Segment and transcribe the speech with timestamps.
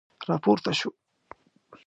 [0.27, 0.89] را پورته شو.